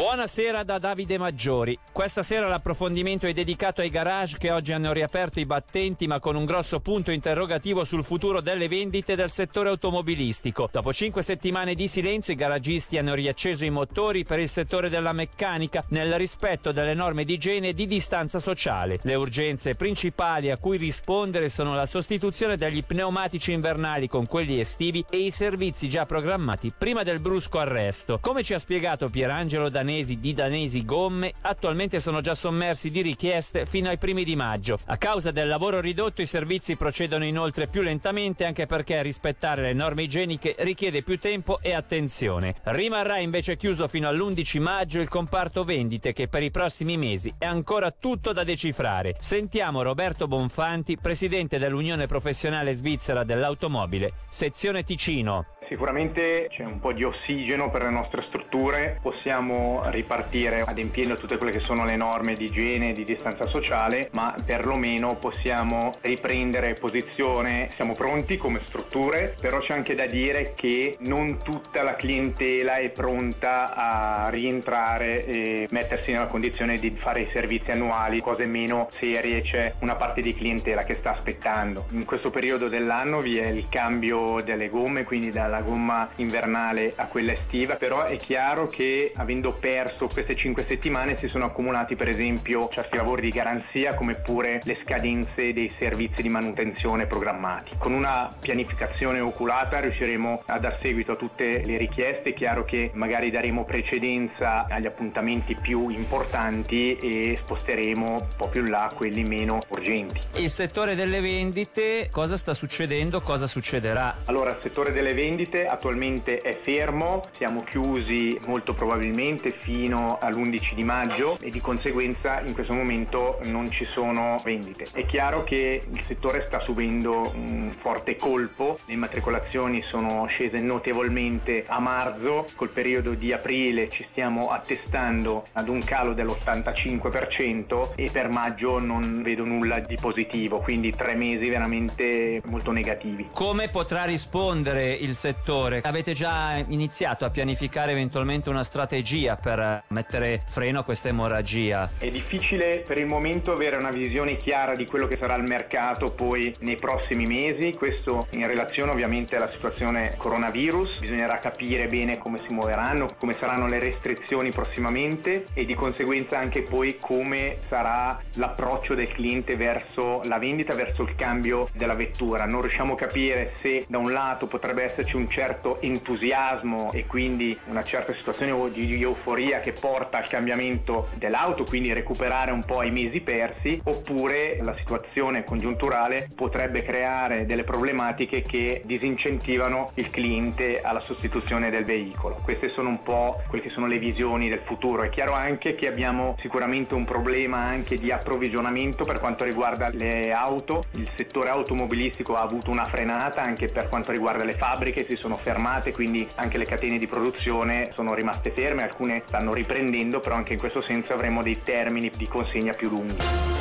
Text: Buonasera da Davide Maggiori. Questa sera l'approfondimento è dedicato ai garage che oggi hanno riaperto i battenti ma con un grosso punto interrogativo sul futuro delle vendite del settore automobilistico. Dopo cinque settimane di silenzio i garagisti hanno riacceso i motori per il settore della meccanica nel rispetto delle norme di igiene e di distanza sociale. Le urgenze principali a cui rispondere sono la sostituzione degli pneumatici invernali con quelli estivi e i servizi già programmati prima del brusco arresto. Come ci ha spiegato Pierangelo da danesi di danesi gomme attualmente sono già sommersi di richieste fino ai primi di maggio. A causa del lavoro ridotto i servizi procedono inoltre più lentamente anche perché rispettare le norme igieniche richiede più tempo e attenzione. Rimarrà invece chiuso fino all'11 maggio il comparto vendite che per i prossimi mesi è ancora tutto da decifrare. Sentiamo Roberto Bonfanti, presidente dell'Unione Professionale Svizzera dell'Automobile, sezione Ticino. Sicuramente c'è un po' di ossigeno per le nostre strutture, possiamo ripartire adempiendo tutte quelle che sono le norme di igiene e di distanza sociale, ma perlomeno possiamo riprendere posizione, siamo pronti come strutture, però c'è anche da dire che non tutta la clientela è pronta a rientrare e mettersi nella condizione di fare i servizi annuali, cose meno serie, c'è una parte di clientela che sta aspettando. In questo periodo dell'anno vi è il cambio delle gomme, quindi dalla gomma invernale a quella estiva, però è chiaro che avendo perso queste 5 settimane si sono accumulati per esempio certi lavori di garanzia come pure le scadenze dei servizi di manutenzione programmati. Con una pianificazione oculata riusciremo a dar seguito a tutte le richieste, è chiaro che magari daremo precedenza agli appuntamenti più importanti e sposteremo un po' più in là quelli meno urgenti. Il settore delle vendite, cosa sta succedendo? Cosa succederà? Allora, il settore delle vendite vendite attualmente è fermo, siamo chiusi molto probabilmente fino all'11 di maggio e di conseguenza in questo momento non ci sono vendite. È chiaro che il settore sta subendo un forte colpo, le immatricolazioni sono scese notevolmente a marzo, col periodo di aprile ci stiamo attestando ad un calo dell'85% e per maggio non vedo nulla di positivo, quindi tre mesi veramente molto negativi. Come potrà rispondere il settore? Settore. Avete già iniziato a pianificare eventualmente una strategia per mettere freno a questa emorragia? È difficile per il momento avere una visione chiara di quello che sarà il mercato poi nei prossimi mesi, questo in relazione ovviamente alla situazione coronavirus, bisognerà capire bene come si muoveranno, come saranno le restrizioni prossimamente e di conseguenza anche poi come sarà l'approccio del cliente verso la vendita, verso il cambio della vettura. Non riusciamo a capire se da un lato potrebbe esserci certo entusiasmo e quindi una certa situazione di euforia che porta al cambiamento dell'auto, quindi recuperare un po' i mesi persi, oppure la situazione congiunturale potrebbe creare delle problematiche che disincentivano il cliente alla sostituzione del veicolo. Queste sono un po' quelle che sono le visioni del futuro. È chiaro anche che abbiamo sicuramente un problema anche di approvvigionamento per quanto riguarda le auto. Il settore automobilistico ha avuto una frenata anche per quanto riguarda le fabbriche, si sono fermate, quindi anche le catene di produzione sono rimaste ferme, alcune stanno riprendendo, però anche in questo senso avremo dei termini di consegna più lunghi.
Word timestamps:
Buonasera 0.00 0.62
da 0.62 0.78
Davide 0.78 1.18
Maggiori. 1.18 1.78
Questa 1.92 2.22
sera 2.22 2.48
l'approfondimento 2.48 3.26
è 3.26 3.34
dedicato 3.34 3.82
ai 3.82 3.90
garage 3.90 4.38
che 4.38 4.50
oggi 4.50 4.72
hanno 4.72 4.94
riaperto 4.94 5.40
i 5.40 5.44
battenti 5.44 6.06
ma 6.06 6.20
con 6.20 6.36
un 6.36 6.46
grosso 6.46 6.80
punto 6.80 7.10
interrogativo 7.10 7.84
sul 7.84 8.02
futuro 8.02 8.40
delle 8.40 8.66
vendite 8.66 9.14
del 9.14 9.30
settore 9.30 9.68
automobilistico. 9.68 10.70
Dopo 10.72 10.94
cinque 10.94 11.20
settimane 11.20 11.74
di 11.74 11.86
silenzio 11.86 12.32
i 12.32 12.36
garagisti 12.36 12.96
hanno 12.96 13.12
riacceso 13.12 13.66
i 13.66 13.70
motori 13.70 14.24
per 14.24 14.38
il 14.38 14.48
settore 14.48 14.88
della 14.88 15.12
meccanica 15.12 15.84
nel 15.88 16.14
rispetto 16.14 16.72
delle 16.72 16.94
norme 16.94 17.24
di 17.24 17.34
igiene 17.34 17.68
e 17.68 17.74
di 17.74 17.86
distanza 17.86 18.38
sociale. 18.38 19.00
Le 19.02 19.14
urgenze 19.16 19.74
principali 19.74 20.50
a 20.50 20.56
cui 20.56 20.78
rispondere 20.78 21.50
sono 21.50 21.74
la 21.74 21.84
sostituzione 21.84 22.56
degli 22.56 22.82
pneumatici 22.82 23.52
invernali 23.52 24.08
con 24.08 24.26
quelli 24.26 24.60
estivi 24.60 25.04
e 25.10 25.18
i 25.18 25.30
servizi 25.30 25.90
già 25.90 26.06
programmati 26.06 26.72
prima 26.76 27.02
del 27.02 27.20
brusco 27.20 27.58
arresto. 27.58 28.18
Come 28.18 28.42
ci 28.42 28.54
ha 28.54 28.58
spiegato 28.58 29.10
Pierangelo 29.10 29.68
da 29.68 29.88
danesi 29.90 30.20
di 30.20 30.32
danesi 30.32 30.84
gomme 30.84 31.32
attualmente 31.40 31.98
sono 31.98 32.20
già 32.20 32.34
sommersi 32.34 32.90
di 32.90 33.00
richieste 33.00 33.66
fino 33.66 33.88
ai 33.88 33.98
primi 33.98 34.22
di 34.22 34.36
maggio. 34.36 34.78
A 34.84 34.96
causa 34.96 35.32
del 35.32 35.48
lavoro 35.48 35.80
ridotto 35.80 36.22
i 36.22 36.26
servizi 36.26 36.76
procedono 36.76 37.24
inoltre 37.24 37.66
più 37.66 37.82
lentamente 37.82 38.44
anche 38.44 38.66
perché 38.66 39.02
rispettare 39.02 39.62
le 39.62 39.72
norme 39.72 40.04
igieniche 40.04 40.54
richiede 40.58 41.02
più 41.02 41.18
tempo 41.18 41.58
e 41.60 41.72
attenzione. 41.72 42.54
Rimarrà 42.62 43.18
invece 43.18 43.56
chiuso 43.56 43.88
fino 43.88 44.06
all'11 44.06 44.60
maggio 44.60 45.00
il 45.00 45.08
comparto 45.08 45.64
vendite 45.64 46.12
che 46.12 46.28
per 46.28 46.44
i 46.44 46.52
prossimi 46.52 46.96
mesi 46.96 47.34
è 47.36 47.46
ancora 47.46 47.90
tutto 47.90 48.32
da 48.32 48.44
decifrare. 48.44 49.16
Sentiamo 49.18 49.82
Roberto 49.82 50.28
Bonfanti, 50.28 50.98
presidente 50.98 51.58
dell'Unione 51.58 52.06
Professionale 52.06 52.74
Svizzera 52.74 53.24
dell'Automobile, 53.24 54.12
sezione 54.28 54.84
Ticino. 54.84 55.46
Sicuramente 55.70 56.48
c'è 56.50 56.64
un 56.64 56.80
po' 56.80 56.92
di 56.92 57.04
ossigeno 57.04 57.70
per 57.70 57.84
le 57.84 57.90
nostre 57.90 58.24
strutture, 58.26 58.98
possiamo 59.00 59.82
ripartire 59.90 60.64
adempiendo 60.66 61.14
tutte 61.14 61.36
quelle 61.36 61.52
che 61.52 61.60
sono 61.60 61.84
le 61.84 61.94
norme 61.94 62.34
di 62.34 62.46
igiene 62.46 62.90
e 62.90 62.92
di 62.92 63.04
distanza 63.04 63.46
sociale, 63.46 64.08
ma 64.14 64.34
perlomeno 64.44 65.14
possiamo 65.14 65.92
riprendere 66.00 66.74
posizione, 66.74 67.70
siamo 67.76 67.94
pronti 67.94 68.36
come 68.36 68.58
strutture, 68.64 69.36
però 69.40 69.60
c'è 69.60 69.72
anche 69.72 69.94
da 69.94 70.06
dire 70.06 70.54
che 70.56 70.96
non 71.02 71.38
tutta 71.40 71.84
la 71.84 71.94
clientela 71.94 72.78
è 72.78 72.90
pronta 72.90 73.72
a 73.72 74.28
rientrare 74.28 75.24
e 75.24 75.68
mettersi 75.70 76.10
nella 76.10 76.26
condizione 76.26 76.78
di 76.78 76.90
fare 76.90 77.20
i 77.20 77.30
servizi 77.30 77.70
annuali, 77.70 78.20
cose 78.20 78.44
meno 78.46 78.88
serie, 78.98 79.40
c'è 79.42 79.74
una 79.82 79.94
parte 79.94 80.20
di 80.20 80.32
clientela 80.32 80.82
che 80.82 80.94
sta 80.94 81.12
aspettando. 81.12 81.86
In 81.90 82.04
questo 82.04 82.30
periodo 82.30 82.66
dell'anno 82.66 83.20
vi 83.20 83.38
è 83.38 83.46
il 83.46 83.68
cambio 83.68 84.40
delle 84.42 84.68
gomme, 84.68 85.04
quindi 85.04 85.30
dalla 85.30 85.58
gomma 85.60 86.08
invernale 86.16 86.92
a 86.96 87.06
quella 87.06 87.32
estiva, 87.32 87.76
però 87.76 88.04
è 88.04 88.16
chiaro 88.16 88.68
che 88.68 89.12
avendo 89.16 89.52
perso 89.52 90.06
queste 90.06 90.34
5 90.34 90.64
settimane 90.64 91.16
si 91.18 91.28
sono 91.28 91.46
accumulati 91.46 91.96
per 91.96 92.08
esempio 92.08 92.68
certi 92.70 92.96
lavori 92.96 93.22
di 93.22 93.30
garanzia 93.30 93.94
come 93.94 94.14
pure 94.14 94.60
le 94.64 94.78
scadenze 94.82 95.52
dei 95.52 95.72
servizi 95.78 96.22
di 96.22 96.28
manutenzione 96.28 97.06
programmati. 97.06 97.72
Con 97.78 97.92
una 97.92 98.28
pianificazione 98.40 99.20
oculata 99.20 99.80
riusciremo 99.80 100.42
a 100.46 100.58
dar 100.58 100.78
seguito 100.80 101.12
a 101.12 101.16
tutte 101.16 101.62
le 101.64 101.76
richieste, 101.76 102.30
è 102.30 102.34
chiaro 102.34 102.64
che 102.64 102.90
magari 102.94 103.30
daremo 103.30 103.64
precedenza 103.64 104.66
agli 104.68 104.86
appuntamenti 104.86 105.54
più 105.54 105.88
importanti 105.88 106.96
e 106.98 107.38
sposteremo 107.40 108.10
un 108.10 108.26
po' 108.36 108.48
più 108.48 108.62
in 108.62 108.70
là 108.70 108.90
quelli 108.94 109.22
meno 109.24 109.60
urgenti. 109.68 110.20
Il 110.36 110.50
settore 110.50 110.94
delle 110.94 111.20
vendite, 111.20 112.08
cosa 112.10 112.36
sta 112.36 112.54
succedendo? 112.54 113.20
Cosa 113.20 113.46
succederà? 113.46 114.16
Allora, 114.26 114.50
il 114.50 114.58
settore 114.62 114.92
delle 114.92 115.14
vendite 115.14 115.49
vendite 115.50 115.66
attualmente 115.66 116.38
è 116.38 116.58
fermo, 116.62 117.22
siamo 117.36 117.64
chiusi 117.64 118.38
molto 118.46 118.72
probabilmente 118.72 119.50
fino 119.50 120.18
all'11 120.20 120.74
di 120.74 120.84
maggio 120.84 121.38
e 121.40 121.50
di 121.50 121.60
conseguenza 121.60 122.40
in 122.40 122.54
questo 122.54 122.72
momento 122.72 123.40
non 123.44 123.70
ci 123.70 123.84
sono 123.86 124.36
vendite. 124.44 124.86
È 124.92 125.04
chiaro 125.06 125.42
che 125.42 125.82
il 125.90 126.04
settore 126.04 126.42
sta 126.42 126.62
subendo 126.62 127.32
un 127.34 127.74
forte 127.80 128.16
colpo, 128.16 128.78
le 128.86 128.94
immatricolazioni 128.94 129.82
sono 129.82 130.26
scese 130.26 130.58
notevolmente 130.58 131.64
a 131.66 131.80
marzo, 131.80 132.46
col 132.54 132.70
periodo 132.70 133.14
di 133.14 133.32
aprile 133.32 133.88
ci 133.88 134.06
stiamo 134.10 134.48
attestando 134.48 135.44
ad 135.52 135.68
un 135.68 135.80
calo 135.80 136.14
dell'85% 136.14 137.94
e 137.96 138.08
per 138.12 138.28
maggio 138.28 138.78
non 138.78 139.22
vedo 139.22 139.44
nulla 139.44 139.80
di 139.80 139.96
positivo, 140.00 140.60
quindi 140.60 140.92
tre 140.92 141.14
mesi 141.14 141.48
veramente 141.48 142.40
molto 142.44 142.70
negativi. 142.70 143.30
Come 143.32 143.68
potrà 143.68 144.04
rispondere 144.04 144.92
il 144.92 145.16
settore? 145.16 145.39
Settore. 145.40 145.80
Avete 145.82 146.12
già 146.12 146.62
iniziato 146.68 147.24
a 147.24 147.30
pianificare 147.30 147.92
eventualmente 147.92 148.50
una 148.50 148.62
strategia 148.62 149.36
per 149.36 149.84
mettere 149.88 150.42
freno 150.46 150.80
a 150.80 150.84
questa 150.84 151.08
emorragia? 151.08 151.90
È 151.98 152.10
difficile 152.10 152.84
per 152.86 152.98
il 152.98 153.06
momento 153.06 153.52
avere 153.52 153.76
una 153.76 153.90
visione 153.90 154.36
chiara 154.36 154.74
di 154.76 154.86
quello 154.86 155.06
che 155.06 155.16
sarà 155.18 155.34
il 155.36 155.42
mercato 155.44 156.10
poi 156.10 156.54
nei 156.60 156.76
prossimi 156.76 157.26
mesi, 157.26 157.72
questo 157.72 158.26
in 158.30 158.46
relazione 158.46 158.90
ovviamente 158.92 159.36
alla 159.36 159.50
situazione 159.50 160.14
coronavirus, 160.16 160.98
bisognerà 160.98 161.38
capire 161.38 161.86
bene 161.86 162.18
come 162.18 162.40
si 162.46 162.52
muoveranno, 162.52 163.08
come 163.18 163.36
saranno 163.40 163.66
le 163.66 163.78
restrizioni 163.78 164.50
prossimamente 164.50 165.46
e 165.54 165.64
di 165.64 165.74
conseguenza 165.74 166.38
anche 166.38 166.62
poi 166.62 166.98
come 167.00 167.56
sarà 167.66 168.20
l'approccio 168.34 168.94
del 168.94 169.08
cliente 169.08 169.56
verso 169.56 170.20
la 170.24 170.38
vendita, 170.38 170.74
verso 170.74 171.02
il 171.02 171.14
cambio 171.14 171.68
della 171.72 171.94
vettura. 171.94 172.44
Non 172.44 172.60
riusciamo 172.60 172.92
a 172.92 172.96
capire 172.96 173.54
se 173.60 173.84
da 173.88 173.98
un 173.98 174.12
lato 174.12 174.46
potrebbe 174.46 174.84
esserci 174.84 175.16
certo 175.30 175.80
entusiasmo 175.80 176.92
e 176.92 177.06
quindi 177.06 177.58
una 177.66 177.82
certa 177.82 178.12
situazione 178.14 178.70
di 178.72 179.00
euforia 179.00 179.60
che 179.60 179.72
porta 179.72 180.18
al 180.18 180.28
cambiamento 180.28 181.08
dell'auto, 181.14 181.64
quindi 181.64 181.92
recuperare 181.92 182.50
un 182.50 182.64
po' 182.64 182.82
i 182.82 182.90
mesi 182.90 183.20
persi, 183.20 183.80
oppure 183.84 184.58
la 184.62 184.74
situazione 184.76 185.44
congiunturale 185.44 186.28
potrebbe 186.34 186.82
creare 186.82 187.46
delle 187.46 187.64
problematiche 187.64 188.42
che 188.42 188.82
disincentivano 188.84 189.92
il 189.94 190.10
cliente 190.10 190.80
alla 190.80 191.00
sostituzione 191.00 191.70
del 191.70 191.84
veicolo. 191.84 192.40
Queste 192.42 192.68
sono 192.70 192.88
un 192.88 193.02
po' 193.02 193.40
quelle 193.48 193.64
che 193.64 193.70
sono 193.70 193.86
le 193.86 193.98
visioni 193.98 194.48
del 194.48 194.62
futuro. 194.64 195.02
È 195.02 195.08
chiaro 195.10 195.32
anche 195.32 195.74
che 195.74 195.86
abbiamo 195.86 196.36
sicuramente 196.40 196.94
un 196.94 197.04
problema 197.04 197.58
anche 197.58 197.98
di 197.98 198.10
approvvigionamento 198.10 199.04
per 199.04 199.20
quanto 199.20 199.44
riguarda 199.44 199.88
le 199.90 200.32
auto. 200.32 200.84
Il 200.92 201.08
settore 201.16 201.50
automobilistico 201.50 202.34
ha 202.34 202.42
avuto 202.42 202.70
una 202.70 202.86
frenata 202.86 203.42
anche 203.42 203.66
per 203.66 203.88
quanto 203.88 204.10
riguarda 204.10 204.44
le 204.44 204.52
fabbriche, 204.52 205.06
si 205.10 205.16
sono 205.16 205.36
fermate, 205.36 205.92
quindi 205.92 206.28
anche 206.36 206.56
le 206.56 206.64
catene 206.64 206.96
di 206.96 207.08
produzione 207.08 207.90
sono 207.94 208.14
rimaste 208.14 208.52
ferme, 208.52 208.84
alcune 208.84 209.24
stanno 209.26 209.52
riprendendo, 209.52 210.20
però 210.20 210.36
anche 210.36 210.52
in 210.52 210.58
questo 210.60 210.82
senso 210.82 211.12
avremo 211.12 211.42
dei 211.42 211.62
termini 211.64 212.10
di 212.16 212.28
consegna 212.28 212.72
più 212.72 212.88
lunghi. 212.88 213.59